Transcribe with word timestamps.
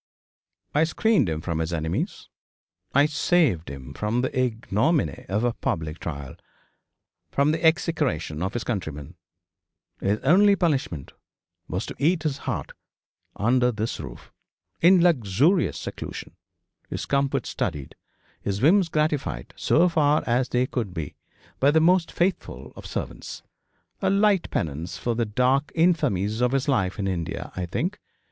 I 0.73 0.83
screened 0.85 1.29
him 1.29 1.41
from 1.41 1.59
his 1.59 1.71
enemies 1.71 2.27
I 2.91 3.05
saved 3.05 3.69
him 3.69 3.93
from 3.93 4.21
the 4.21 4.35
ignominy 4.35 5.27
of 5.29 5.43
a 5.43 5.53
public 5.53 5.99
trial 5.99 6.37
from 7.29 7.51
the 7.51 7.63
execration 7.63 8.41
of 8.41 8.55
his 8.55 8.63
countrymen. 8.63 9.13
His 9.99 10.17
only 10.21 10.55
punishment 10.55 11.13
was 11.67 11.85
to 11.85 11.95
eat 11.99 12.23
his 12.23 12.39
heart 12.49 12.71
under 13.35 13.71
this 13.71 13.99
roof, 13.99 14.31
in 14.81 15.03
luxurious 15.03 15.77
seclusion, 15.77 16.35
his 16.89 17.05
comfort 17.05 17.45
studied, 17.45 17.93
his 18.41 18.59
whims 18.59 18.89
gratified 18.89 19.53
so 19.55 19.87
far 19.87 20.23
as 20.25 20.49
they 20.49 20.65
could 20.65 20.95
be 20.95 21.13
by 21.59 21.69
the 21.69 21.79
most 21.79 22.11
faithful 22.11 22.73
of 22.75 22.87
servants. 22.87 23.43
A 24.01 24.09
light 24.09 24.49
penance 24.49 24.97
for 24.97 25.13
the 25.13 25.25
dark 25.25 25.71
infamies 25.75 26.41
of 26.41 26.53
his 26.53 26.67
life 26.67 26.97
in 26.97 27.07
India, 27.07 27.51
I 27.55 27.67
think. 27.67 27.99